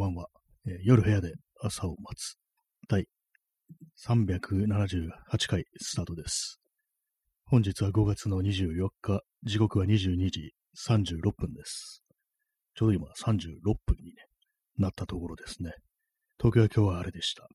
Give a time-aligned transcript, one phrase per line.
[0.00, 0.28] ばんは、
[0.66, 2.38] えー夜部屋で朝を待つ。
[2.88, 3.04] 第
[4.02, 5.10] 378
[5.46, 6.58] 回スタートです。
[7.44, 10.54] 本日は5月の24日、時刻は22時
[10.88, 12.02] 36分です。
[12.74, 14.14] ちょうど今36分に、ね、
[14.78, 15.72] なったところですね。
[16.38, 17.46] 東京は今日は晴れでした。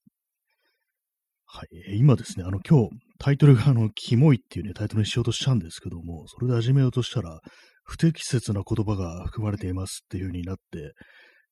[1.48, 7.40] はい、えー今ですね、あの今日タイトルがあの、キモいっていうね、タイトルにしようとしたんですけども、それで始めようとしたら、
[7.86, 10.94] 不適切な言葉が含まれていますっていう風になって、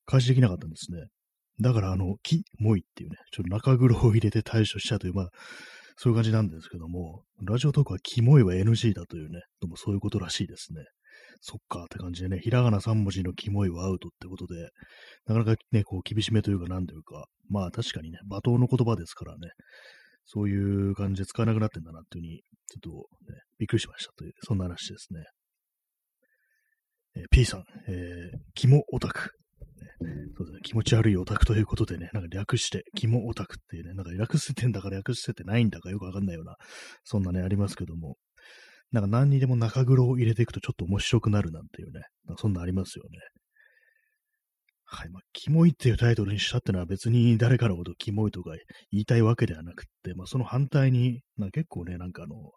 [0.05, 1.07] 開始できなかったんですね。
[1.61, 5.29] だから、あの、キモいっていうね、ちょっと中黒を入れて対処したという、まあ、
[5.97, 10.83] そういう感じなんですけども、ラジオトークはキモいは NG だというね、でもそういうことらしいですね。
[11.41, 14.69] そっかって感じでね、ひらがな3文字のキモいはアウトってことで、
[15.27, 19.49] なかなかね、こう厳しめというかなんというか、まあ確かにね、罵倒の言葉ですからね、
[20.25, 25.23] そういう感じで使わなくなってんだなっていうふうに、ちょっとね、びっくりしましたという、そんな話ですね。
[27.15, 29.29] えー P さん、えー、キモオタク。
[30.37, 36.55] そうですね、気持ち悪いオタクということでね、なんか略して、キモオタクっていうね、なんか略してんだから略しててないんだかよくわかんないような、
[37.03, 38.17] そんなね、ありますけども、
[38.91, 43.19] なんか何にでも中黒を入れていくとちょっと面白くなるなんていうね、なんかそんなありますよね。
[44.85, 45.09] はい。
[45.09, 48.51] まあ、キモいっていうタイトルにしたってのは別に誰かのことキモいとか
[48.91, 52.51] 言いたいわけではなくって、まあ、その反対に、な結構ね、なんかあの、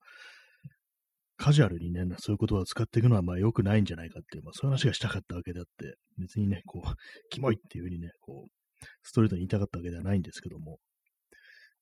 [1.37, 6.89] カジュアルにね、そういう言葉を使っていくのはまあ良くないんじゃないかっていう、まあそういう話がしたかったわけであって、別にね、こう、
[7.31, 10.79] キモいっていうふうにね、こう、ストレートに言いたかったわけではないんですけども、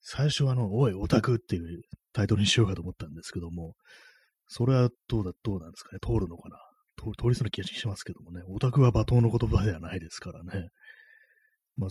[0.01, 1.81] 最初はあの、おい、オタクっていう
[2.13, 3.75] タイトルにしようかと思ったんですけども、
[4.47, 6.57] それはどうだ、どうなんですかね、通るのかな
[6.97, 10.69] 通通りそうな気がしますけどもね、オタクは罵倒の言葉ではないですからね。
[11.77, 11.89] まあ、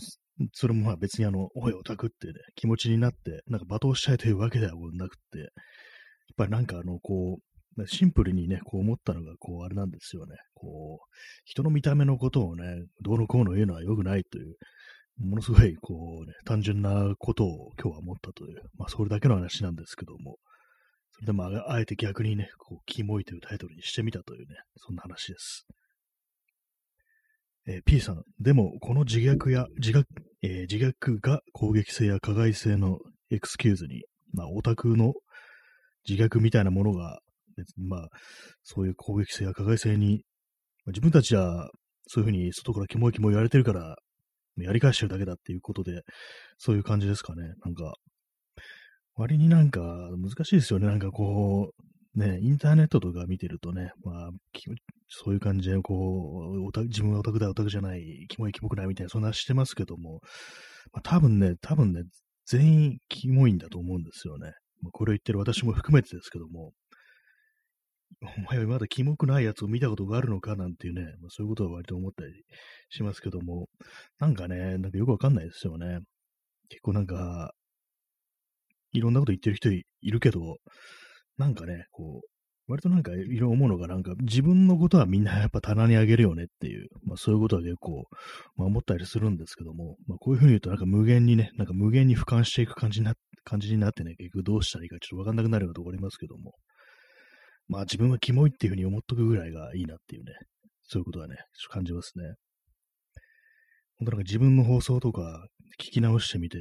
[0.53, 5.47] それもまあ別にあの、おい、オタクってね、気持ちになって、なんか罵倒したいというわけではなくて、やっ
[6.37, 7.54] ぱりなんかあの、こう、
[7.87, 10.35] シンプルにね、こう思ったのが、こう、あれなんですよね。
[10.53, 11.07] こう、
[11.43, 14.55] 人の見た目のことをね、どうのこうの言うのは良くないという、
[15.17, 20.37] ものすごい、こうね、単純なことを今日は思ったという、まあ、それだけの話なんですけども、
[21.11, 25.65] それでもあえて逆にね、こう、キモいというタイトルにしてみたというね、そんな話です。
[27.67, 30.03] えー P さん、でも、この自虐や、自虐、
[30.41, 32.99] えー自虐が攻撃性や加害性の
[33.31, 35.13] エクスキューズに、まあ、オタクの
[36.07, 37.19] 自虐みたいなものが、
[37.55, 38.09] 別にまあ、
[38.63, 40.23] そういう攻撃性や加害性に、
[40.85, 41.69] まあ自分たちは
[42.07, 43.95] そういうふうに外からキモいキモい言われてるから、
[44.57, 46.01] やり返してるだけだっていうことで、
[46.57, 47.43] そういう感じですかね。
[47.63, 47.95] なんか、
[49.15, 50.87] 割になんか難しいですよね。
[50.87, 54.29] なんかこう、ね、インターネットとか見てるとね、まあ、
[55.09, 60.21] そういう感じで、こう、自分はオタクだ、オタクじゃない、キモい、キモくないみたいな、そんなしてますけども、
[60.93, 62.03] まあ、多分ね、多分ね、
[62.45, 64.53] 全員キモいんだと思うんですよね。
[64.81, 66.71] まあ、これを言ってる私も含めてですけども、
[68.37, 72.31] お前はまだキモくないやつを見たことがあるのかなんていうね、まあ、そういうことは割と思ったり
[72.89, 73.67] しますけども、
[74.19, 75.99] なんかね、なんかよくわかんないですよね。
[76.69, 77.53] 結構なんか、
[78.93, 80.57] いろんなこと言ってる人いるけど、
[81.37, 82.27] なんかね、こう、
[82.67, 88.05] 割となんかいろいろ思うのが、なんか自分のことはみんなやっぱ棚にあげるよねっていう、まあそういうことは結構、
[88.55, 93.13] まあ思ったりするんですけども、まあこういうふうに言うとなんか無限にね、なんか無限に俯瞰していく感じにな
[93.43, 96.53] 感じになってね、結局どうしたらいいかちょっとわかんなくなるようなところありますけども、
[97.67, 100.33] まあ自分はキモいっていうふうに思っとくぐらいがいいなっていうね、
[100.83, 101.35] そういうことはね、
[101.69, 102.35] 感じますね。
[103.97, 105.47] 本当なんか自分の放送とか
[105.79, 106.59] 聞き直してみて、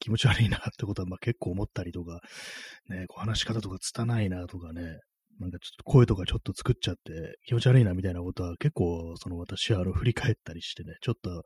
[0.00, 2.20] 気持ち悪いなってことはまあ結構思ったりとか、
[2.88, 4.82] ね、こう話し方とか拙いなとかね、
[5.40, 11.42] なんかちょっと声とかちょっと作っちゃって気持ち悪いなみたいなことは結構その私はあの振り返ったりしてね、ちょっと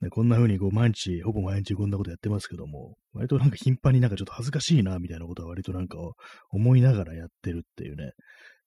[0.00, 5.98] ね、こんな風にこう毎日、ほぼ毎日こんなことやってますけども、割となんか頻繁になんかちょっと恥ずかしいなみたいなことは割となんか
[6.50, 8.12] 思いながらやってるっていうね、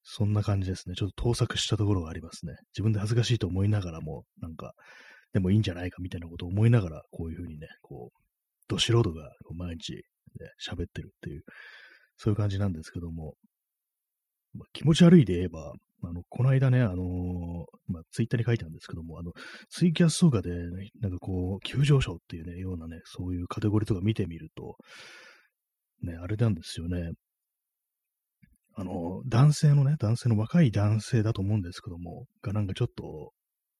[0.04, 0.96] そんな感じですね。
[0.96, 2.54] ちょっと盗作したところがありますね。
[2.74, 4.74] 自分で恥ずかしいと思いながらも、なんか、
[5.34, 8.20] でもいいんじゃないかみたいなことを思いながら、こういう風にね、こう、
[8.68, 10.02] ど素人が毎日、ね、
[10.62, 11.44] 喋ってるっていう、
[12.18, 13.36] そういう感じなんですけども、
[14.54, 19.32] まあ、気持ち悪いで言えば、あの、この間ね、あのーまあ、ツイッターに書いたんですけども、あの、
[19.70, 24.78] ツイキャスとかで、ね、なんかこう、急上昇っていうね、ようなね、そういうカテゴリーとか見てみると、
[26.04, 27.12] ね、あれなんですよね。
[28.74, 33.32] あの、男性のね、男性の若い男性だと思うんですけども、がなんかちょっと、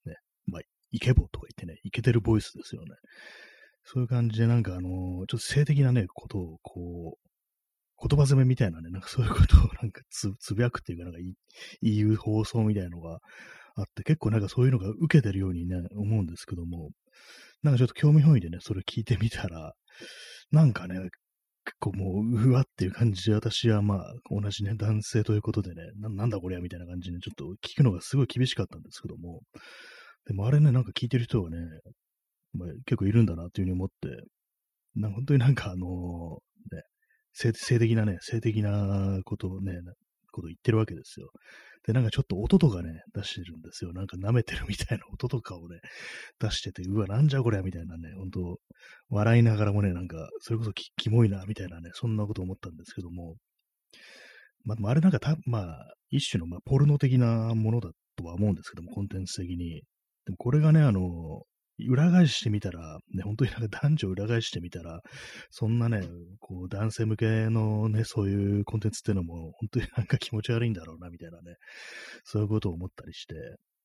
[0.04, 0.16] ね、
[0.46, 2.88] まあ、イケボとか言ってね、イケてるボイスですよね。
[3.84, 7.31] そういう感じで、なんかあの、ちょっと性的なね、ことを、こう、
[8.08, 11.28] 言葉攻めみたいなね、なんかそういうことをなんかつ つぶやくっていうか、なんか言
[11.82, 13.20] い言う放送みたいなのが
[13.76, 16.90] あって、結構なんかそういうのが受けてるようにね、思うんですけども、
[17.62, 19.74] なんかちょっと興味本位でね、それ聞いてみたら、
[20.50, 20.96] なんかね、
[21.64, 29.42] 結構もう、うわっていう感じで、私はまあ、同じね、男性ということでね、なんだこれやみたいな感じで、ねちょっと聞くのがすごい厳しかったんですけども、
[30.26, 31.58] でもあれね、なんか聞いてる人はね、
[32.52, 34.08] まあ、結構いるんだなっていうふうに思って、
[34.96, 36.82] なんか本当になんかあのー、ね、
[37.32, 39.72] 性的なね、性的なことをね、
[40.32, 41.30] こと言ってるわけですよ。
[41.84, 43.92] で、なんかちょっと音とかね、出してるんですよ。
[43.92, 45.80] なんか舐めてるみたいな音とかをね、
[46.38, 48.58] 出してて、うわ、なんじゃこりゃみたいなね、本当
[49.10, 53.36] 笑いながらもね、なんか、それこそきキモいな、みたいなね、そんなこと思ったんですけども、
[54.64, 59.82] まあ、あれなんかた、まあ、一種の、まあ、ポルノ的なものだとは思うんですけども、コンテンツ的に。
[60.24, 61.42] でもこれがね、あの、
[61.88, 65.00] 裏返してみたら、ね、本当になんか男女裏返してみたら、
[65.50, 66.02] そんなね、
[66.40, 71.56] こう男性向けのね、そういうコンテンツっていうのも、本当になんか気持ち悪いんだろうな、みたいなね、
[72.24, 73.34] そういうことを思ったりして、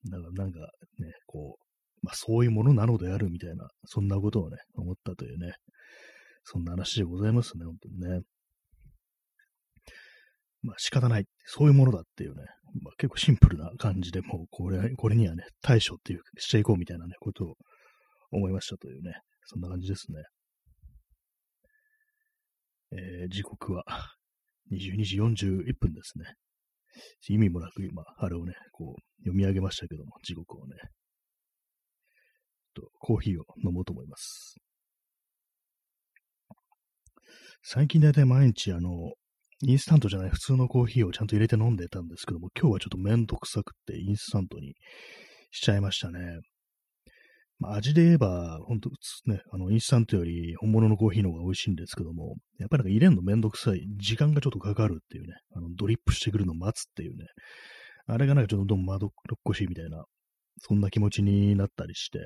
[0.09, 1.67] だかなんかね、こう、
[2.03, 5.53] まあそういうものなのであるみたいな、そんなことをね、思ったというね、
[6.43, 8.21] そんな話でございますね、本当にね。
[10.63, 11.25] まあ仕方ない。
[11.45, 12.43] そういうものだっていうね、
[12.81, 17.55] まあ結構シンプルな感じでもうこれ、これにはね、対処っていう、していこうみたいなね、ことを
[18.31, 19.13] 思いましたというね、
[19.45, 20.23] そんな感じですね。
[22.91, 23.83] えー、時刻は
[24.71, 26.35] 22時41分ですね。
[27.29, 30.75] 意味もなく今、あれをね、こう、読み上げましたけども、時刻をね。
[32.73, 34.55] と、コーヒーを飲もうと思います。
[37.63, 39.13] 最近だいたい毎日、あの、
[39.63, 44.75] インスタントじゃない普通のコーヒーをちゃんと入れて飲んでたんですけども、今日はちょっとめんどくさくってインスタントに
[45.51, 46.19] しちゃいましたね。
[47.59, 48.91] まあ、味で言えば、ほんと、
[49.25, 57.25] ね、あの、インスタントより本物のコーヒーの方が美味しいんですけども、やっぱりなんか入れるのめんどくさい、時間がちょっとかかるっていうね、あの、ドリップしてくるのを待つっていうね、
[58.05, 59.09] あれがなんかちょっとどんまどっ
[59.43, 60.05] こしいみたいな、
[60.59, 62.19] そんな気持ちになったりして、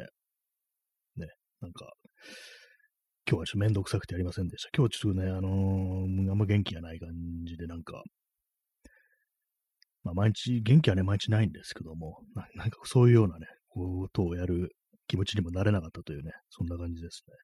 [1.16, 1.28] ね、
[1.62, 1.94] なんか、
[3.30, 4.69] 今日はちょっとめんどくさくてやりませんでした。
[4.75, 7.10] 今日ちょっとね、あのー、あんま元気がない感
[7.45, 8.04] じで、なんか、
[10.04, 12.18] まあ毎日、元気はね、毎日ないんですけども、
[12.56, 14.75] なんかそういうようなね、ことをやる
[15.12, 17.36] 気持ちにもなれなかったというね、そんな感じですね。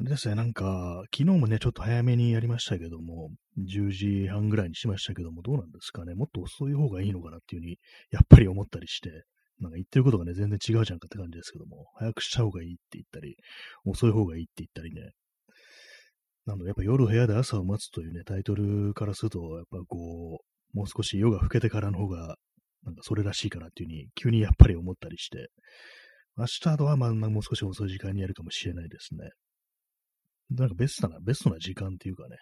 [0.00, 7.78] あれですね、なんか、昨日もね、ちょっと早めにやりましたけども、10時半ぐらいにしましたけども、どうなんですかね、もっと遅い方がいいのかなっていうふうに、
[8.10, 9.10] やっぱり思ったりして、
[9.60, 13.36] なんか言ってることがね、全然違うじゃんかって感じですけども、早くした方がいいって言ったり、
[13.84, 15.12] 遅い方がいいって言ったりね。
[16.46, 20.40] なので、やっぱ夜部屋で朝を待つというね、タイトルからすると、やっぱこ
[20.74, 22.36] う、もう少し夜が更けてからの方が
[22.88, 25.48] なんかそれらしいかなっていうふうに、急にやっぱり思ったりして、
[26.36, 29.30] 明日とはまあもう少し遅い時間にやるかもしれないですね。
[30.50, 32.36] なんかベストな、ベストな時間っていうかね。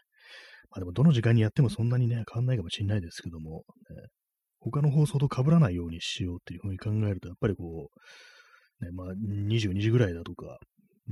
[0.71, 4.03] まあでもどの時間にやってもそんなにね、変わんないかもしれないですけども、ね、
[4.61, 7.91] 他の放送と被らないようにしようっていうふうに考えると、やっぱりこ
[8.81, 10.59] う、ね、まあ22時ぐらいだとか、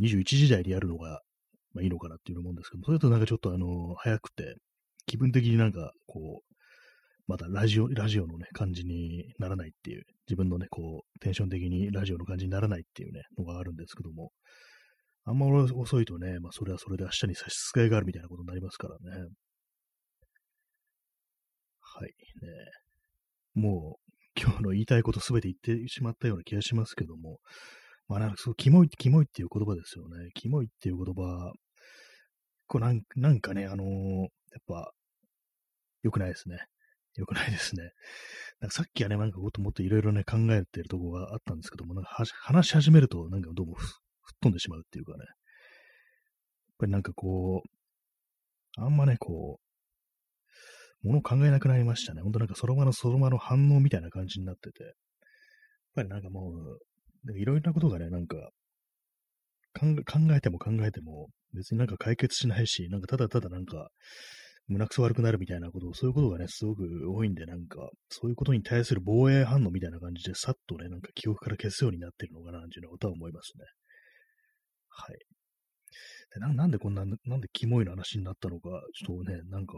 [0.01, 1.23] 21時台でやるのが、
[1.73, 4.57] まあいいのかなっていう思うんですけどもそれとなんかちょっとあの、早くて、
[5.07, 6.54] 気分的になんかこう、
[7.27, 14.31] またラジオ、ラジオのね、感じにならないっていう、自分のね、こう、テンション的にラジオの感じにならないっていうね、のがあるんですけども、
[15.25, 19.29] あんま遅いとね、まあ、それはそれで明日に差し支えがあるみたいなことになりますからね。
[21.81, 22.13] はい、ね。
[23.55, 27.39] もう、今日の言いたいことすべて言ってしまったような気がしますけども、
[28.07, 30.29] まあ、なんかそう、キモい、キモいっていう言葉ですよね。
[30.35, 31.53] キモいっていう言葉、
[32.67, 33.87] こうなんなんかね、あのー、
[34.21, 34.29] やっ
[34.67, 34.93] ぱ、
[36.03, 36.59] 良くないですね。
[37.17, 37.83] 良くないですね。
[38.61, 42.11] なんかさっきはね、なんかもっともっといろいろね、考えてるとこがあったんですけども、なんか
[42.43, 43.93] 話し始めると、なんかどうも吹っ
[44.43, 45.19] 飛んでしまうっていうかね。
[45.19, 45.27] やっ
[46.79, 49.61] ぱりなんかこう、あんまね、こ
[51.03, 52.23] う、ものを考えなくなりましたね。
[52.23, 54.83] ほんとなんかその場のその場の反応みたいな感じになってて。
[54.85, 54.93] やっ
[55.95, 56.51] ぱりなんかも
[57.27, 58.37] う、いろいろなことがね、なんか
[59.75, 59.87] 考
[60.31, 63.91] えても考えても、別になんか解決しないし、なんかただただなんか、
[64.67, 73.65] 胸くそ悪くなるみたいなことを、そういうことがね、すごく多いんで、なんか、そういうことに対する防衛反応みたいな感じで、さっとね、なんか記憶から消すようになってるのかな、っていうようなことは思いますね。
[74.89, 75.17] はい。
[76.35, 79.75] でななんでこんな、なんでキモいの話になったのか、ちょっとね、なんか、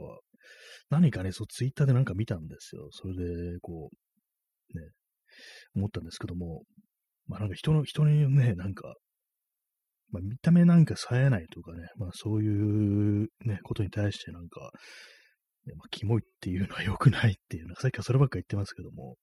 [0.89, 2.89] 何かね、そう、ツイッターでなんか見たんですよ。
[2.93, 4.91] それで、こう、ね、
[5.75, 6.63] 思ったんですけども、
[7.27, 8.95] まあなんか人の、人にね、なんか、
[10.11, 14.71] まあ、見た目なんか冴えないとかね、まあそういうね、ことに対してなんか、
[15.67, 19.17] ね、まあ、キモいっていうのは良くないっていうのは、さっきはそればっか言ってますけども、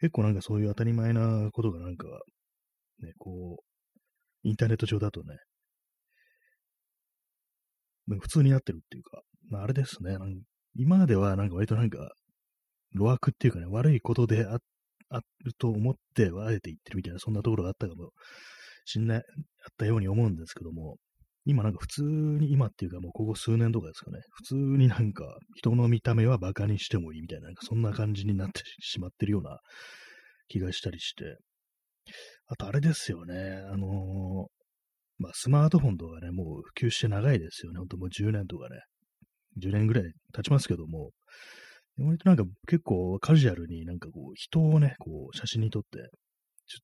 [0.00, 2.06] 結構なんかそういう当たり前なことがなんか、
[3.02, 5.36] ね、こう、インターネット上だとね、
[8.20, 10.16] 普通になってるっていうか、まあ、あれですね、
[10.74, 11.98] 今まではなんか割となんか、
[12.94, 18.10] 路悪っていうかね、悪いことであると思って、あえて言ってるみたいな、そんなところがあったかも
[18.84, 19.24] しんない、あっ
[19.76, 20.96] たように思うんですけども、
[21.46, 29.58] 今なんか普通に、今っていうかもうここ数年とかですかね、普通になんか人の見た目は馬鹿にしてもいいみたいな、なんかそんな感じになってしまってるような
[30.48, 31.38] 気がしたりして、
[32.46, 34.48] あとあれですよね、あの
[35.20, 37.78] まあ、スマートフォンとかね、もう普及して長いですよね。
[37.78, 38.80] ほんともう10年とかね。
[39.62, 41.10] 10年ぐらい経ちますけども、
[41.98, 46.08] 割となんか結構カジュアルになんかこう人をね、こう写真に撮って、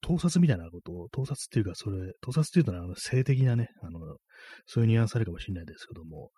[0.01, 4.01] 盗撮みたいなことを、盗撮っていうかそれ、盗撮っていうとね、あの性的なね、あの、
[4.67, 6.31] そういうニュアンスあるかもしれないですけども、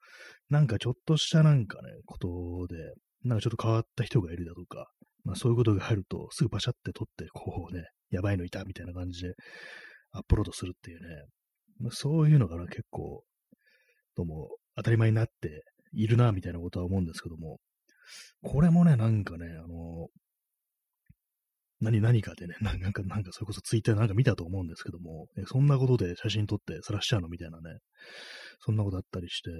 [0.50, 2.28] なんかちょっとしたなんかね、こと
[2.72, 2.76] で、
[3.24, 4.90] なんかちょっと変わった人がいるだとか、
[5.24, 9.34] まあそういうことが入るとすぐパシャって撮って、こうね、やばいのいたみたいな感じで
[10.12, 11.08] アップロードするっていうね、
[11.80, 13.22] まあ、そういうのが結構、
[14.16, 17.58] どうも当たり前になっているな、みたいなことは思うんですけども、
[18.42, 20.08] これもね、なんかね、あの、
[21.80, 27.78] 何、何かでね、 なんか、なんか、それこそツイッターなんか見たと思うんですけども、そんなことで写真撮って晒しちゃうのみたいなね、
[28.60, 29.50] そんなことあったりして、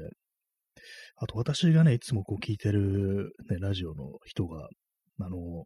[1.16, 4.68] あと私がね、いつもこう聞いてる、ね、ラジオの人が、
[5.20, 5.64] あの、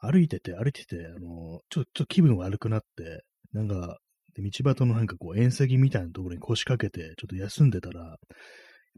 [0.00, 3.98] 歩いてて、歩いてて、あの、ちょっと気分悪くなって、なんか、
[4.36, 8.16] 道端のなんかこう、縁石みたいなところに腰掛けて、ちょっと休んでたら、やっ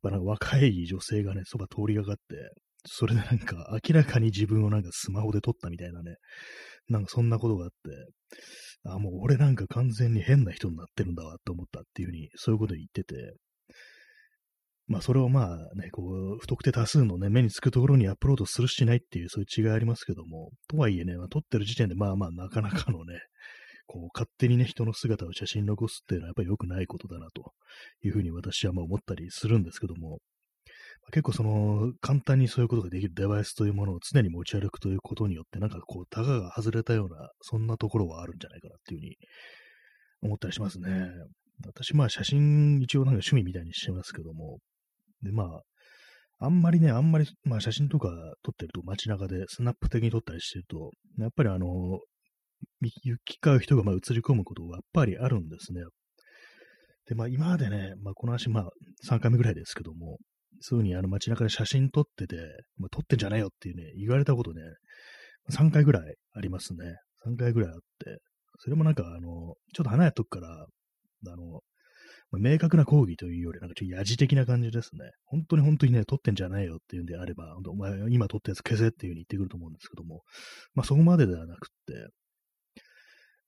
[0.03, 2.21] ぱなんか若い女性がね、そば通りがかって、
[2.87, 6.17] それでなんか明らかに自分をなんかスマホで撮ったみたいなね、
[6.89, 13.35] なんかそんなことがあって、あ、もう俺なんか完全に変な人になってるんだわって思ったっていうふうに、そういうこと言ってて、
[14.89, 16.03] まあそれをまあね、こ
[16.37, 23.19] う、不特定多数のね、目につくところにアップロードするしないっていう、そういう違いありますけども、とはいえね、まあ、撮ってる時点でまあまあなかなかのね、
[23.87, 27.53] こう、勝手にね、人の姿を写真残すっていうのはやっぱり良くないことだなと
[28.05, 30.19] いうふうに私はまあ思ったりするんですけども、
[31.13, 39.17] 結構その、簡単にそういうことができるデバイスというものを常に持ち歩くということによって、なんかこう、タガが外れたような、そんなところはあるんじゃないかなっていうふうに
[40.23, 41.09] 思ったりしますね。
[41.65, 44.59] 私、まあ写真一応なんか趣味みたいにしてますけども、
[45.23, 45.63] で、まあ、
[46.39, 48.09] あんまりね、あんまり、まあ写真とか
[48.43, 51.67] 撮ってると街中でスナップ的に撮ったりしてると、やっぱりあの、
[52.81, 55.83] 行き交う人がまあ映り込むことがやっぱりあるんですね。
[57.07, 58.71] で、まあ今までね、まあこの話まあ
[59.09, 60.19] 3回目ぐらいですけども、
[60.61, 62.37] そういうふうにあの街中で写真撮ってて、
[62.79, 64.63] まあ、撮ってんじゃないよっていうね、言われたことね、
[65.51, 66.97] 3回ぐらいありますね。
[67.27, 68.21] 3回ぐらいあって、
[68.59, 70.67] それもなんかあの、ちょっと離れとくから、
[71.29, 71.61] あの、
[72.31, 75.11] まあ、明確な抗議というより、なんかちょっとやじ的な感じですね。
[75.25, 80.23] 本当に本当にね、撮ってんじゃないよっていうんであれば、お前今撮ったやつ消せっていう風に言ってくると思うんですけども、
[80.75, 82.09] まあそこまでではなくって、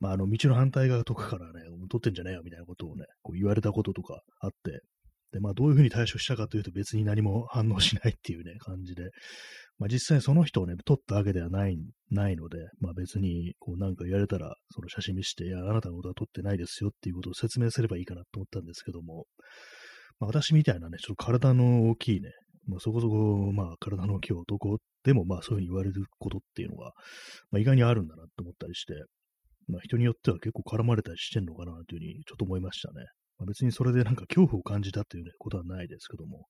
[0.01, 1.61] まあ、あの、道の反対側とかからね、
[1.91, 4.81] 撮ってんじゃねえよみたいなことをね、こう言われたこととかあって、
[5.33, 9.11] で、まあ、どういうふうに対処したかというと別に何も反応しないっていうね、感じで、
[9.79, 11.79] まあ、実際その人をね、撮ったわけではない、
[12.11, 19.27] ないので、まあ別に、こうなんか言われたら、その写真見して、いや、あなたのことは撮ってないですよっていうことを説明すればいいかなと思ったんですけども、
[20.19, 22.31] まあ私みたいなね、ちょっと体の大きいね、
[22.67, 26.93] まあそこそこ、まあ体の大きい男でも、まあそういうふうに言われることっていうのが、
[27.53, 28.95] まあ意外にあるんだなと思ったりして、
[29.69, 33.07] まあ人によっては結構絡まれたりしてんのかなというふうにちょっと思いましたね。
[33.39, 36.47] まあ、別にそれでなんか恐怖を感じたっていう、ね、ことはないですけども、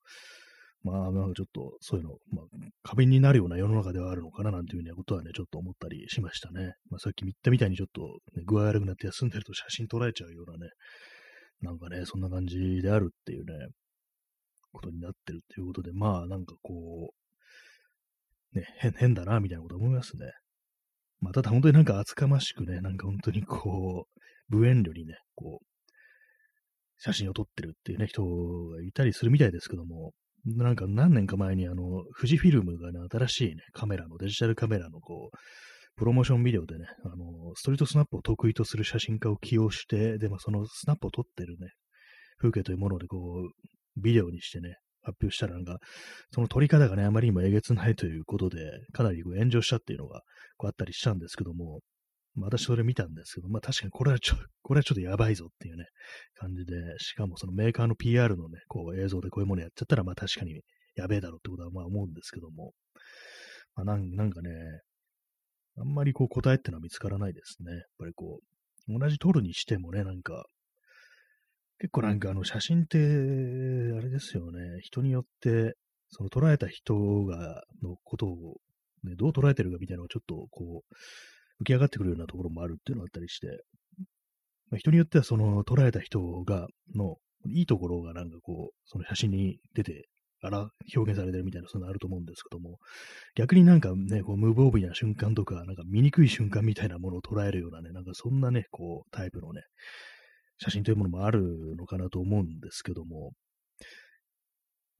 [0.83, 2.45] まあ、なんかちょっとそういうの、まあ、
[2.83, 6.73] 過敏になるような世の中ではあるのかななんていうようなことはね、ちょっと思ったりしましたね。
[6.89, 8.01] まあ、さっき言ったみたいにちょっと、
[8.35, 10.71] ね、具合悪くなって休んでると写真撮られちゃうようなね、
[11.61, 13.67] なんかね、そんな感じであるっていうね、
[14.71, 17.11] ことになってるっていうことで、まあ、なんかこ
[18.53, 20.31] う、ね、変、変だな、みたいなこと思いますね。
[21.19, 25.65] まあ、ただ本当になんか厚かましくね、なんか本当にこう、無遠慮にね、こう、
[26.99, 30.11] 写真を撮ってるっていうね、人がいたりするみたいですけども、
[30.45, 35.37] なんか何年か前にあの、富士フィルムがね、新しいね、カメラの、デジタルカメラのこう、
[35.97, 41.71] プロモーションビデオでね、あの、ストリートスナップを得意とする写真家を起用して、で、まあ、そのスナップを撮ってるね、
[42.37, 45.79] 風景というものでこう、ビデオにしてね、発表したらなんか、
[46.31, 48.57] その撮り方がね、あまりにもえげつないということで、
[48.93, 50.21] かなりこう炎上したっていうのが
[50.57, 51.81] こうあったりしたんですけども、
[52.45, 55.85] 私それ見たんですけど、まあ確かにこれはちょ、 これはちょっとやばいぞっていうね、
[56.35, 60.61] 感じで、しかもそのメーカーの PR のね、こう映像でこういうものやっちゃったら、まあ確かに
[60.95, 62.73] やべえだろうってことはまあ思うんですけども、
[63.75, 64.49] まあなんなんかね、
[65.77, 67.71] あんまりこう答えってのは見つからないですね。
[67.71, 68.41] やっぱりこ
[68.87, 70.45] う、同じ撮るにしてもね、なんか、
[71.79, 73.01] 結構なんかあの写真って、あ
[74.01, 75.75] れですよね、人によって、
[76.09, 78.57] その捉えた人が、のことを、
[79.03, 80.95] ね、どう捉えてるかみたいなのがちょっとこう、
[81.61, 83.63] 浮き上がってくるようなところもあるっていうのがあったりして、
[84.69, 90.07] まあ、人によってはその捉えた人が、のいいところがなんかこう、その写真に出て、
[90.41, 92.77] あら、表現されてるみたいな、そういうのあると思うんですけども、
[93.35, 99.63] 逆になんかね、こう、無防備な瞬間とか、なんか醜い瞬間みたいなものを捉えるようなね、なんかそんなね、こう、タイプのね、
[100.61, 103.33] 写真というものもあるのかなと思うんですけども、
[103.81, 103.87] やっ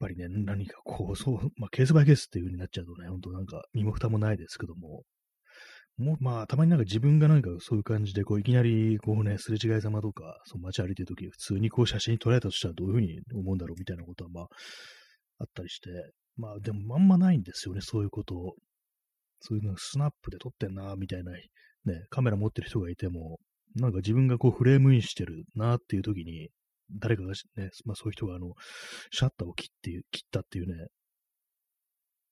[0.00, 5.04] ぱりね、何かこう、そう、まあ、ケースバイケースっていう風になっちゃうとね、ほんとなんか身も蓋もないですけども、
[6.00, 14.48] もまあ、たまになんか自分がなんかそういう感じで、こう、いきなり、こうね、すれ違いざまとか、その街歩いてるとき、普通にこう写真撮られたとしたらどういうふうに思うんだろうみたいなことは、まあ、
[15.38, 15.90] あったりして、
[16.36, 18.54] まあ、でも、まんまないんですよね、そういうことを。
[19.40, 23.38] そういうのスナップで撮ってんな、みたいな、ね、カメラ持ってる人がいても、
[23.76, 26.50] なんか自分がこうフレームインしてるなっていう時に、
[26.98, 28.52] 誰かがね、まあそういう人があの、
[29.12, 30.88] シャッターを切って、切ったっていうね、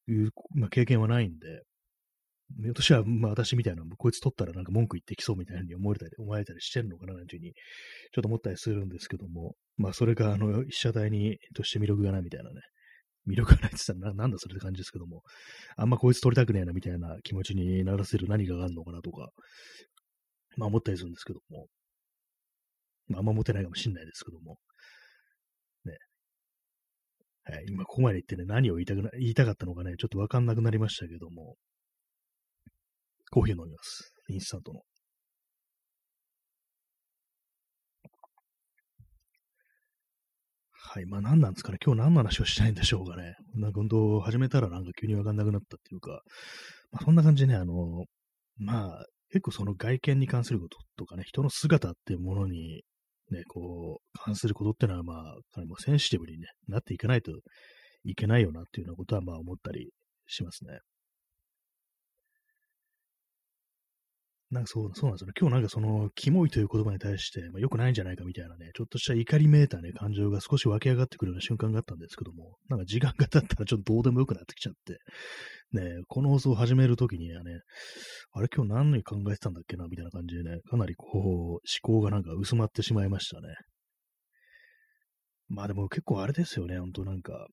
[0.08, 1.62] いう、まあ、経験はないんで、
[2.62, 12.60] ひょっとしたら、まあ私みたいな、こいつ取ったらなんか文句言ってきそうみたいに思われたり、思われたりしてるのかななんていうふうに、ちょっと思ったりするんですけども、まあそれが、あの、被写体に、として魅力がないみたいなね、
[13.28, 15.22] 魅力がないって言ったらな、なんだそれって感じですけども、
[15.76, 19.28] あんまこいつ取りたくねえなみたいな気持ちにならせる何かがあるのかなとか、
[20.56, 21.66] まあ思ったりするんですけども、
[23.08, 24.56] まああんま持てないかもしんないですけども、
[25.84, 25.96] ね。
[27.44, 31.56] はい、今ここまで言ってね、何を言いたくな、言いたかったのかね、ちょっとわかんなくなりましたけども、
[33.30, 34.12] コーヒー飲みます。
[34.28, 34.80] インスタントの。
[40.72, 41.06] はい。
[41.06, 41.78] まあ何なんですかね。
[41.84, 43.34] 今日何の話をしたいんでしょうかね。
[43.54, 46.22] なんか運動を始めたらなんか急にわかんなくなったっていうか、
[46.90, 48.04] まあそんな感じでね、あの、
[48.56, 52.82] まあ結構その外見に関することとかね、人の姿っていうものに
[53.30, 55.16] ね、こう、関することってのはまあ、
[55.52, 57.32] かなりもセンシティブに、ね、なっていかないと
[58.04, 59.90] いけないよなっていうようなことはまあ思ったり
[60.26, 60.78] しますね。
[64.50, 65.32] なんかそう、そうなんですよね。
[65.38, 74.98] 今日なんかその、キモいという言葉に対して、まあ、良くないんじゃないかみたいなね、ちょっとした怒りめいたね、感情が少し湧き上がってくるような瞬間があったんですけども、なんか時間が経ったらちょっとどうでもよくなってきちゃって、
[75.78, 77.60] ね、この放送を始めるときにはね、
[78.32, 83.48] あれ今日何に考えてたんだっけなみたいな感じでね、かなりこう、思考がなんか薄まってしまいましたね。
[85.48, 87.48] まあでも結構あれですよね、ほんとなんか、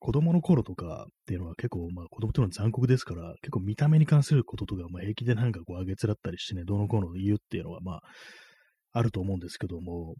[0.00, 8.00] 子供の頃とかっていうのは結構、まあ子供っていうのは残酷ですから、結構見た目に関することとか、まあ平気でなんかこう上げつらったりしてね、どの子の言うっていうのはまあ、
[8.92, 10.14] あると思うんですけども、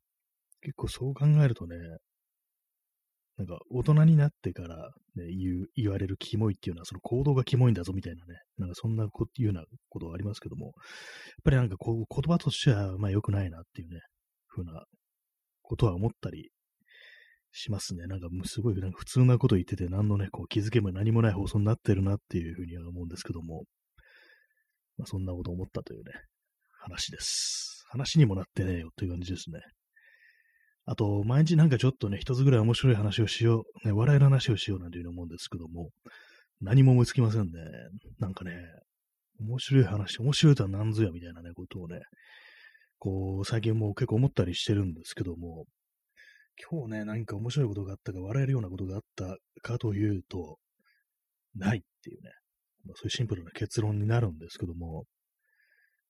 [0.60, 1.76] 結構そう考えるとね、
[3.38, 10.74] なんか大人になってから、ね、言う、言われるキモいっていうのは、その行動がキモいんだぞみたいなね、なんかそんなこいうようなことはありますけども、やっ
[11.42, 14.00] ぱりなんかこう言葉としては、まあ良くないなっていうね、
[14.46, 14.84] ふうな
[15.62, 16.50] ことは思ったり
[17.52, 18.06] しますね。
[18.06, 23.64] なんかすごいなんか普通なこと言ってて、何のね、こう気づけば何もない放送になってるなっていうふうには思うんですけども、
[24.96, 26.12] まあ、そんなこと思ったというね、
[26.78, 27.84] 話です。
[27.88, 29.60] 話にもなってねえよという感じですね。
[30.86, 35.90] あと、毎日なんかちょっとね、一つぐらい面白い話をしよう、ね、笑いの話をしようなんていうふうに思うんですけども、
[36.60, 37.50] 何も思いつきませんね。
[38.18, 38.52] なんかね、
[39.40, 42.00] 面白い話、面白いとは何ぞやみたいなね、ことをね、
[42.98, 45.64] こう、最近もう結構思ったりしてるんですけども、
[46.70, 50.58] 今日ね、何か面白いことがあったか、笑えるようなことがあったかというと、
[51.54, 52.30] ないっていうね、
[52.84, 55.04] まあ、そういうシンプルな結論になるんですけども、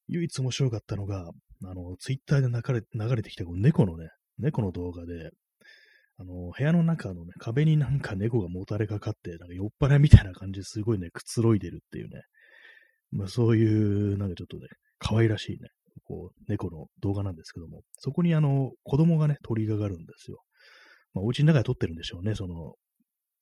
[0.09, 1.31] 唯一面白かったのが、
[1.64, 5.31] あの、ツイッターで流れ流れてきたこの猫のね、猫の動画で、
[6.18, 12.22] あの、部屋の中のね、壁になんか猫がもたれかかって、なんか酔っ払いみたいな感じですごいね、くつろいでるっていうね、
[13.12, 13.64] まあそうい
[14.14, 14.66] う、なんかちょっとね、
[14.98, 15.68] 可愛らしいね、
[16.11, 20.42] こう、猫の動画なんですけども、そこにあの、子供がね、鳥がかるんですよ。
[21.14, 22.75] まあ、お家の中で撮ってるんでしょうね、その、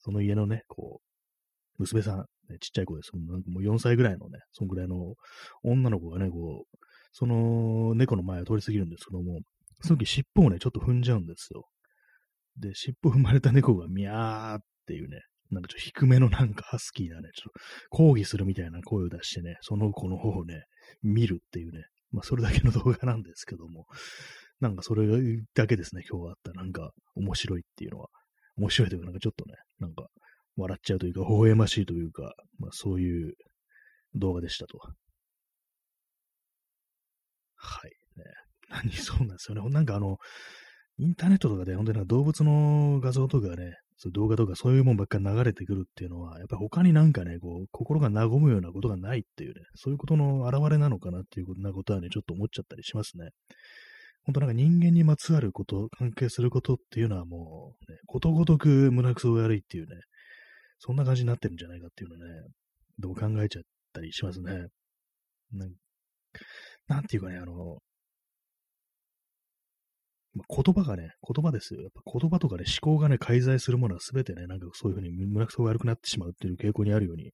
[0.01, 3.11] その家のね、こう、娘さん、ね、ちっちゃい子です。
[3.15, 5.15] もう4歳ぐらいのね、そんぐらいの
[5.63, 6.79] 女の子がね、こう、
[7.13, 9.41] その猫の前を通り過ぎるんですけども、
[9.81, 11.69] その時尻尾をね、ちょっと踏んじゃうんですよ。
[12.59, 20.65] で、尻尾踏まれた猫がミャーっていうね、なんかちょっと低めのなんかハスキーなね、ちょっと抗議するみたいな声を出してね、その子の方をね、
[21.03, 23.87] 見るっていうね、まあ、それだけの動画なんですけども、
[24.61, 25.07] なんかそれ
[25.55, 28.09] だけですね、今日あった、なんか面白いっていうのは。
[28.57, 30.09] 面白いというか、なんかちょっとね、なんか
[30.57, 33.35] 笑っちゃうというか、微笑ましいというか、まあそういう
[34.15, 34.79] 動画でしたと。
[37.55, 37.91] はい。
[38.19, 38.25] ね、
[38.69, 39.71] 何、そうなんですよね。
[39.71, 40.19] なんかあの、
[40.99, 53.31] インターネットとかで本当に動物の画像とかね、そう動画とかそういうもんばっか流れてくるっていうのは、やっぱ他になんかね、こう、心が和むようなことがないっていうね、そういうことの表れなのかなっていうことなことはね、ちょっと思っちゃったりしますね。
[54.23, 59.97] 本当なんか人間にまつわること、関係することっていうのはもう、ね、ことごとく胸くそ悪いっていうね、
[60.79, 62.33] そんな感じになってるんじゃないかっていうのね、
[62.99, 64.69] どう考えちゃったりしますね。
[65.53, 65.73] なん
[66.87, 67.79] なんていうかね、あの、
[70.49, 71.83] 言葉がね、言葉ですよ。
[71.83, 77.33] やっぱ言葉とかね、思考がね、介在するものは全てね、なんかそういうふうに胸くそが悪くなってしまうっていう傾向にあるように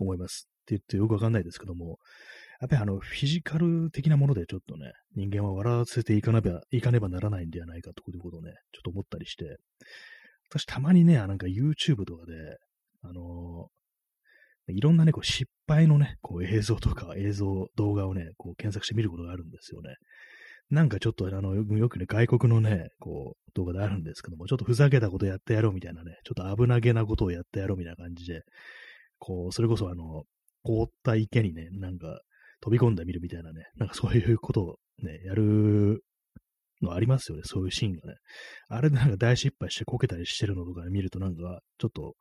[0.00, 0.48] 思います。
[0.62, 1.98] って言ってよくわかんないですけども、
[2.60, 9.56] やっぱりあの、フィジカル的なものでちょっとね、人間は笑わせていかねば、いかねばならないんではないかということをね、ちょっと思ったりして、
[10.50, 12.32] 私たまにね、なんか YouTube とかで、
[13.02, 13.68] あの
[14.68, 19.96] いろんなね、こう失敗のね、こう映像とか映像、動画をね、こう検索して見ることがあるんですよね。
[20.70, 28.42] なんかちょっと、あの、よくね、外国のね、こう、動画であるんですけども、ちょっとふざけたことやってやろうみたいなね、ちょっと危なげなことをやってやろうみたいな感じで、
[29.18, 30.24] こう、それこそあの、
[30.62, 32.20] 凍った池にね、なんか
[32.60, 36.02] 飛び込んでみるみたいなね、なんかそういうことをね、やる
[36.82, 38.14] のありますよね、そういうシーンがね。
[38.68, 42.14] あれでなんか大失敗してこけたりしてるのとか見るとなんか、ちょっと、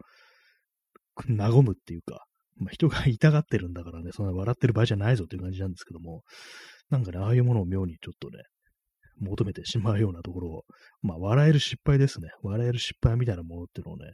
[1.38, 2.26] 和むっていうか、
[2.58, 6.22] まあ、人が痛がってるんだからね、そんな笑ってる場合じゃないぞっていう感じなんですけども、
[6.94, 8.44] なんかね、ああいうものを妙にちょっとね、
[9.20, 10.64] 求めてしまうようなところを、
[11.02, 12.30] まあ、笑える失敗ですね。
[12.44, 14.12] 笑える失敗みたいなものっていうのをね、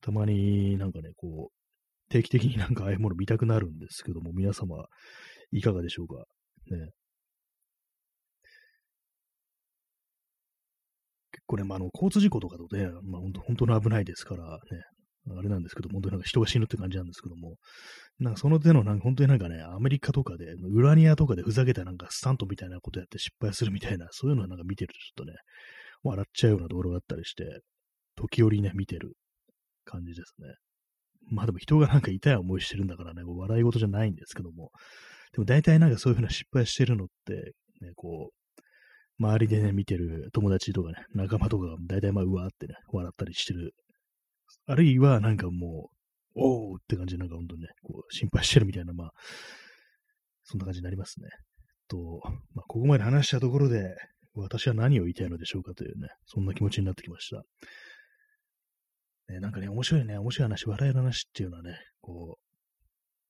[0.00, 4.84] たまになんかね、こう、定期的になんかああいうもの見たくなるんですけども、皆様、
[5.52, 6.24] いかがでしょうか？
[6.74, 6.90] ね。
[11.30, 14.60] 結構ね、まあ、あの、交通事故とかとね、まあ、本当本当の危ないですからね、
[15.30, 17.56] あれなんですけど、本当になんか人が死ぬって感じなんですけども、
[18.18, 25.38] なんかその手のなんか本当になんかね、アメリカとかで、ウラニアとかでふざけたなんかスタントみたいなことやって失敗するみたいな、そういうのをなんか見てるとちょっとね、
[26.02, 27.60] 笑っちゃうようなところがあったりして、
[28.16, 29.12] 時折ね、見てる
[29.84, 30.48] 感じですね。
[31.30, 34.70] まあでも人がなんか痛い思いしてるんだからね、こう笑い事じゃないんですけども、
[35.32, 38.62] でも大体なんかそういうふうな失敗してるのって、ね、こう、
[39.18, 43.74] 周りでね、見てる友達とかね、仲間とかが大体まあうわーってね、笑ったりしてる
[44.66, 45.90] あるいはなんかも
[46.34, 49.10] う、おーって感じでなんか本当にね、こう心配してるみたいな、まあ、
[50.44, 51.28] そんな感じになりますね。
[51.88, 52.20] と、
[52.54, 53.94] まあ、ここまで話したところで、
[54.34, 57.42] 私は何を言いたいのでしょうかというね、そんな気持ちになってきました。
[59.32, 62.38] ね、なんかね、面白いね、面白い話、笑える話っていうのはね、こ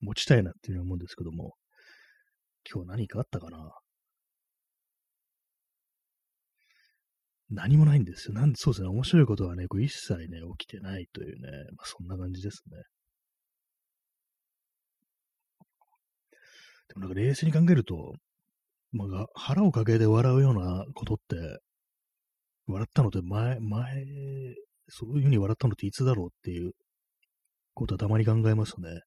[0.01, 1.55] う、持ちたいなっていうふうに思うんですけども、
[2.71, 3.71] 今日何かあったかな？
[7.53, 8.33] 何もないんですよ。
[8.33, 8.87] なん、そうですね。
[8.89, 12.77] 面白いことはね、こう一切ね、起きてないというね、まあ、そんな感じですね。
[16.89, 18.13] でもなんか冷静に考えると、
[18.91, 21.59] まあ、腹をかけて笑うようなことって、
[22.67, 24.05] 笑ったのって前、前、
[24.89, 26.71] そういうふうに笑ったのっていつだろうっていう
[27.73, 29.01] ことはたまに考えますね。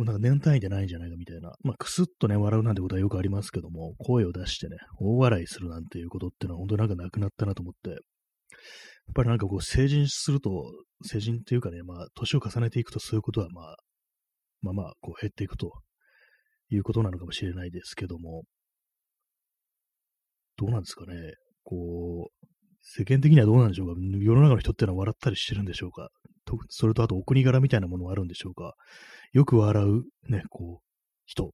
[0.00, 1.52] もうなんか年単位でないんじゃないかみたいな。
[1.62, 7.98] まあ、くすっとね、笑うなんてことはよくありますけども、声を出してね、大笑いするなんていうことっていうのは本当になんかなくなったなと思って、やっ
[9.14, 10.72] ぱりなんかこう成人すると、
[11.04, 13.76] 成人っていうかね、まあ、年を重ねていくとそういうことはまあ、
[14.62, 15.70] まあまあ、こう減っていくと
[16.70, 18.44] いうことなのかもしれないですけども、
[20.56, 21.34] どうなんですかね。
[21.62, 22.46] こう、
[22.80, 24.00] 世間的にはどうなんでしょうか。
[24.00, 26.08] 世の中の人ってのは笑ったりしてるんでしょうか。
[26.68, 28.74] それとあとお国柄みたいなものがあるんでしょうか。
[29.32, 30.84] よく笑う、ね、こう、
[31.26, 31.52] 人、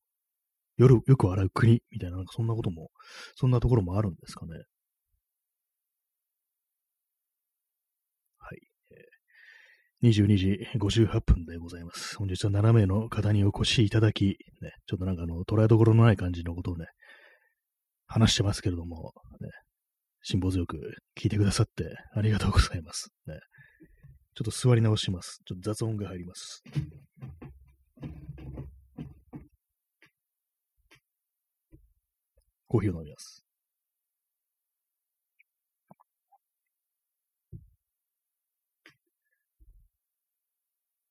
[0.76, 2.90] 夜、よく笑う国、みたいな、なんかそんなことも、
[3.34, 4.52] そんなところもあるんですかね。
[8.38, 8.58] はい。
[10.02, 12.16] えー、22時58分でございます。
[12.16, 16.86] 本日は7名の方にお越しいただき、ね、ちょっとなんかあの、捉えどころのない感じのことをね、
[18.06, 19.48] 話してますけれども、ね、
[20.22, 20.78] 辛抱強く
[21.18, 21.84] 聞いてくださって
[22.14, 23.10] ありがとうございます。
[23.26, 23.34] ね、
[24.34, 25.40] ちょっと座り直します。
[25.46, 26.62] ちょっと雑音が入ります。
[32.68, 33.44] コーヒーを飲みます。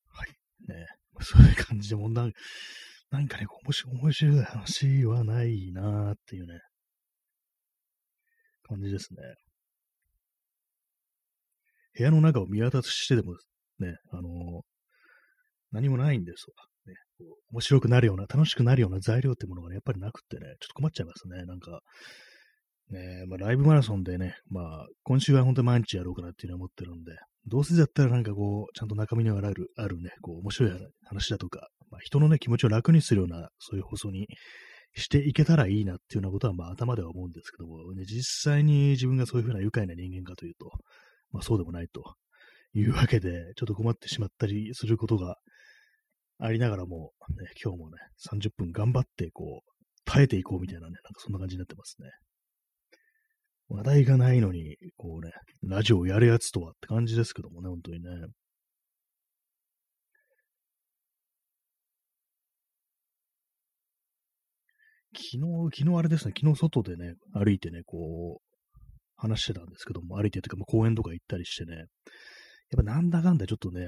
[0.10, 0.30] はい。
[0.68, 0.86] ね
[1.22, 2.34] そういう感じでもなん
[3.12, 6.60] なんかね、面白面白い話はないなーっていうね、
[8.64, 9.22] 感じですね。
[11.98, 13.38] 部屋の中を見渡してでも
[13.80, 14.62] ね、あのー、
[15.72, 16.75] 何もないんですわ。
[16.88, 21.46] ね、こう面白くなるような、楽しくなるような材料ってものがね、やっぱりなくってね、ちょっと困っちゃいますね。
[21.46, 21.82] なんか、
[22.92, 27.14] ね、まあ、ライブマラソンでね、まあ、今週は本当に毎日やろうかなっていうのは思ってるんで、
[27.48, 30.72] どうせだったらなんかこう、ちゃんと中身のある、あるね、こう、面白い
[31.06, 34.28] 話だとか、まあ、人のね、気持ちを楽にするような、そういう放送に
[34.96, 40.72] していけたらいいなっていうようなことは、まあ、頭では思うんですけども、ね、実際に自分がそういうふうな愉快な人間かというと、
[41.32, 42.16] まあ、そうでもないと
[42.74, 45.38] いうわけで、ちょっと困ってしまったりすることが
[46.38, 47.98] ありながらも、ね、今日もね、
[48.32, 49.72] 30分頑張って、こう、
[50.06, 52.10] 耐えていこうみたいなね、なんかそんな感じになってますね。
[53.68, 55.32] 話題がないのに、こうね、
[55.64, 58.10] ラジオをやるやつとはって感じですけどもね、本当にね。
[65.16, 65.40] 昨日、
[65.74, 68.56] 昨日あれですね、昨日外でね、歩いてね、こう、
[69.16, 71.88] 話してたんですけども、歩いてというか、公園とか行ったりしてね、やっ
[72.78, 73.86] ぱなんだかんだちょっとね、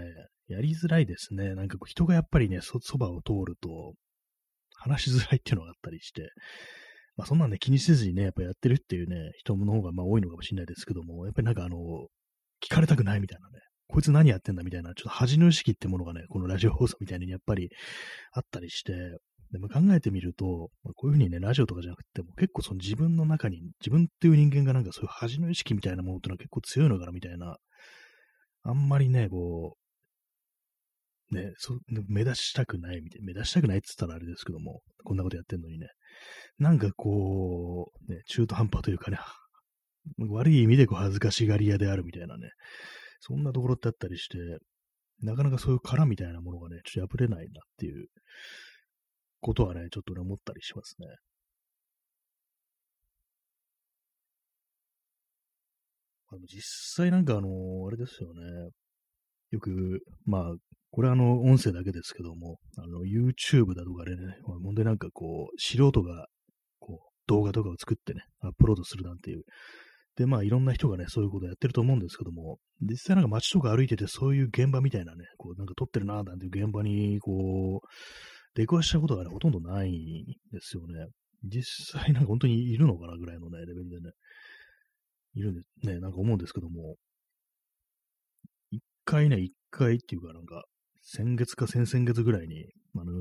[0.48, 1.56] やりづらいですね。
[1.56, 3.94] なんかこう人がやっぱりね、そ、そばを通ると、
[4.80, 6.30] 話しづらいっていうのがあったりして、
[7.16, 11.78] まあそんなんね、気にせずにね、やっぱやってるっていうね、人の方がまあ多いのかもしれないですけども、やっぱりなんかあの、
[12.64, 17.70] 聞かれたくないみたいなね、こいつ何やってんだみたいな、ちょっと恥の意識ってものがね、このラジオ放送みたいにやっぱり
[18.34, 18.94] あったりして、
[19.52, 27.58] でも考えてみるとま、こういうふうにね、ラジオとかじゃなくても、結構その自分の中に、自分っていう人間がなんかそういう恥の意識みたいなものってのは結構強いのかなみたいな、
[28.64, 29.87] あんまりね、こう、
[31.32, 35.88] ね、そ目立ちたくないみたいな、目立ちたくないって言ったらあれですけども、こんなことやってんのにね、
[36.58, 39.20] なんかこう、ね、中途半端というかね、
[40.30, 42.50] 悪い意味でこう恥ずかしがり屋であるみたいなね、
[43.20, 44.38] そんなところってあったりして、
[45.20, 48.08] なかなかそういう殻みたいなものがね、ちょっと破れないなっていう
[49.42, 51.08] ことはね、ちょっとね、思ったりしますね。
[56.30, 56.62] あの実
[56.96, 57.48] 際なんかあの、
[57.88, 58.42] あれですよね。
[59.52, 60.54] よく、まあ、
[60.92, 66.28] これはあの、音声だけですけども、あの、YouTube だとかでね、問題なんかこう、素人が、
[66.80, 69.44] こう、動画とかを作ってね、アップロードするなんていう。
[70.16, 77.88] で、まあ、いろんな人がね、そういうことをやってると思うんですけども、実際なんか街とか歩いてて、そういう現場みたいなね、こう、なんか撮ってるな、なんていう現場に、こう、
[78.56, 81.06] 出くわしたことがね、ほとんどないんですよね。
[81.44, 84.12] 実際なんか本当にいるのかなぐらいのね、レベルでね、
[85.36, 86.96] いるんでね、なんか思うんですけども、
[88.72, 90.66] 一回ね、一回っていうかなんか、
[91.10, 92.66] 先月か先々月ぐらいに、
[92.98, 93.14] あの、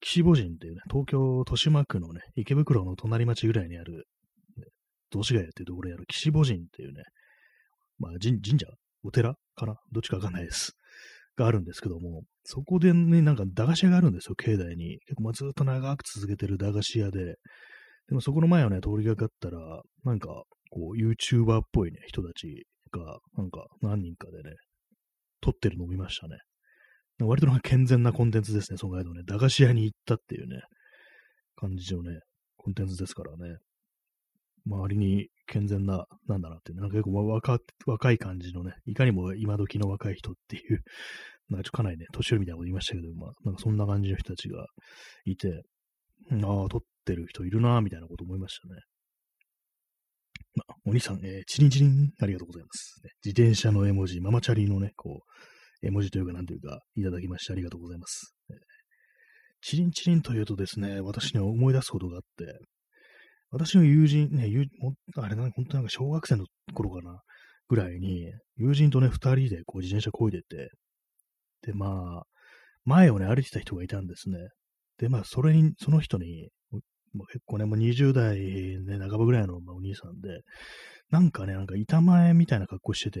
[0.00, 4.06] 岸母神っていうね、東京豊島区のね、池袋の隣町ぐらいにある、
[5.10, 7.02] 同志ヶ谷っていうところにある岸母神っていうね、
[7.98, 8.66] まあ神社？
[9.04, 9.34] お寺？
[9.54, 9.76] かな？
[9.92, 10.72] どっちかわかんないです。
[11.36, 15.00] があるんですけども、そこでね、なんか駄菓子屋があるんですよ、境内に。
[15.06, 17.36] 結構まあずっと長く続けてる駄菓子屋で、
[18.08, 19.58] でもそこの前をね、通りがかったら、
[20.04, 20.28] なんか、
[20.70, 24.56] こう、YouTuber っぽいね、人たちが、なんか何人かでね、
[25.40, 26.38] 撮ってるのを見ましたね。
[27.20, 30.62] 割となんか健全なコンテンツですね、その間ね、駄菓子屋に行ったっていうね、
[31.56, 32.20] 感じのね、
[32.56, 33.58] コンテンツですからね。
[34.66, 40.82] 周りに健全な、なんだなっていう、なんか結構若若い感じのね、いかにも今時の若い人っていう、
[41.50, 44.66] なんかちょっとかなりね、年寄りみたいなこと言いましたけど、まあ、なんかそんな感じの人たちが
[45.26, 45.62] いて、
[46.30, 48.80] ああ、撮ってる人いるな、みたいなこと思いましたね。
[50.54, 53.02] まあ、お兄さん、えー、チリンチリン、ありがとうございます。
[53.24, 55.53] 自転車の絵文字、ママチャリのね、こう、
[55.84, 58.34] 絵文字というか、なんというか、いただきましてありがとうございます。
[58.50, 58.56] えー、
[59.60, 62.58] チリンチリンというとですね、私には思い出すことがあって、
[63.50, 64.50] 私の友人、ね、
[65.16, 67.20] あれな、本当なんか小学生の頃かな、
[67.68, 70.70] ぐらいに、友人とね、二人でこう自転車こいでて、
[71.62, 72.22] で、まあ、
[72.84, 74.38] 前をね、歩いてた人がいたんですね。
[74.98, 76.48] で、まあ、それに、その人に、
[77.14, 80.40] まあ、結構ね、もう20代ね、半ばぐらいの、まあ、お兄さんで、
[81.10, 83.20] なんかね、なんか板前みたいな格好してて、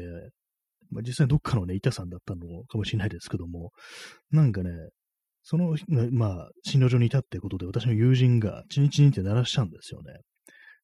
[0.94, 3.72] まあ、実際どっかのね、板さんだったのかもしれないですけども、
[4.30, 4.70] なんかね、
[5.42, 5.76] その、
[6.10, 10.14] まあ、診療所にいたってことで、私の友人が、チンチンって鳴らしたんですよね。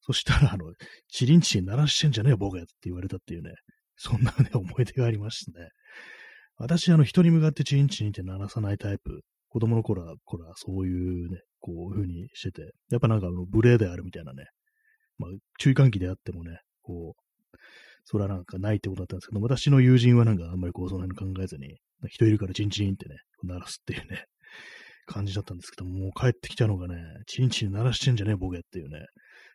[0.01, 0.65] そしたら、あの、
[1.07, 3.53] チリンチリン鳴らしてんじゃねえよ、僕やって言われたっていうね、
[3.95, 5.69] そんなね、思い出がありましてね。
[6.57, 9.21] 私、あの、人に向かってチリンチリンって鳴らさないタイプ。
[9.49, 14.45] 子供の頃は、頃はそういうね、こういう風にしてて、やっぱなんか、無礼であるみたいなね、
[15.17, 17.57] まあ、注意喚起であってもね、こう、
[18.05, 24.25] それはなんかないってことだったんですけど、私の友人はなんかあんまりこう、その辺考えずに、人いるからチンチンってね、鳴らすっていうね、
[25.05, 26.95] 感じだったんですけども、う帰ってきたのがね、
[27.27, 29.05] チンチン鳴らしてんじゃねえ、ボケっていうね、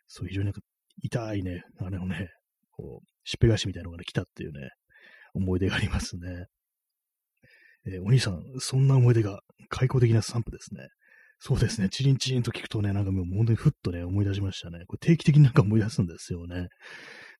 [0.07, 0.61] そう非常になんか
[1.03, 2.29] 痛いね、あれのね、
[2.71, 4.69] こう、しっぺ返しみたいなのが、ね、来たっていうね、
[5.33, 6.45] 思い出がありますね。
[7.85, 10.87] えー、お兄さん、そんな思い出が開口的なスタンプですね。
[11.39, 11.89] そうですね。
[11.89, 14.85] チリンチリンと聞くとね、なんかもう本当にふっとね、思い出しましたね。
[14.87, 16.67] これ定期的になんか思い出すんですよね。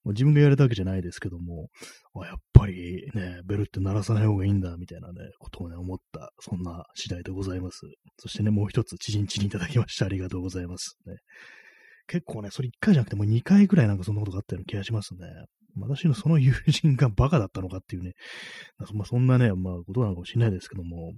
[0.04, 1.70] もう自分がやれたわけじゃないですけども、
[2.16, 7.80] やっぱりね、ベルって鳴らさない方がいいんだ、みたいなね、ことをね、思った、そんな次第でございます。
[8.18, 10.98] そしてね、もう一つ、チリンチリンいただきましてありがとうございます。
[11.06, 11.16] ね、
[12.08, 15.20] 結構ね、それ1回じゃなくてもう2回ぐらいなんかそんなことがあったような気がしますね。
[15.80, 18.14] 私のその友人がバカだったのかっていうね、
[18.94, 21.14] まあ、そんなね、まあことなのかもしれないですけども、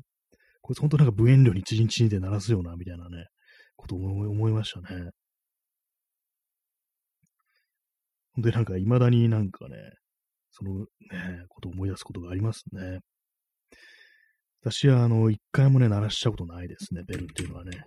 [0.61, 3.27] こいつ本当なんか無遠慮にチリンチリンで鳴らすような、みたいなね、
[3.75, 5.11] ことを思いましたね。
[8.37, 9.75] で、なんか未だになんかね、
[10.51, 10.85] そのね、
[11.49, 12.99] ことを思い出すことがありますね。
[14.61, 17.81] 私はあの、一回もね、鳴らしたことないですね、ベルっていうのはね。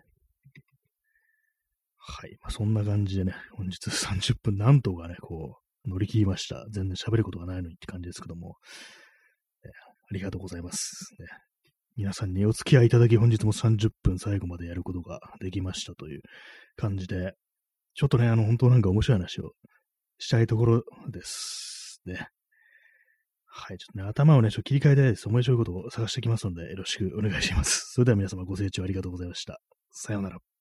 [2.04, 2.36] はい。
[2.40, 6.66] まあ、そんな感じでね、本日30分 なんとかね、こう、乗り切りました。
[6.70, 8.56] 全然喋ることがないのにって感じですけども、
[9.64, 11.26] えありがとうございます、ね。
[11.94, 16.22] 皆さんにお付き合いいただき、本日も30分最後までやることができましたという
[16.76, 17.34] 感じで、
[17.94, 19.52] ちょっとね、あの、本当なんか面白い話を
[20.22, 22.28] したいところですね。
[23.46, 23.78] はい。
[23.78, 25.28] ちょっとね、頭をね、ちょっと切り替えたいです。
[25.28, 27.92] 面白いことを探してきますので、よろしくお願いします。
[27.92, 29.60] それでは皆様ご清聴ありがとうございました。
[29.90, 30.51] さようなら。